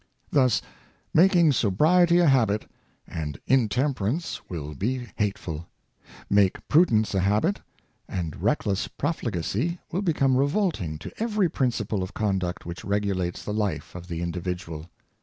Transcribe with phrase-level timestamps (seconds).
[0.31, 0.63] Thus
[1.13, 2.65] making sobriety a habit,
[3.07, 5.67] and intemperance will be hateful;
[6.27, 7.61] make prudence a habit,
[8.09, 13.93] and reckless profligacy will become revolting to every principle of conduct which regulates the life
[13.93, 14.89] of the individual.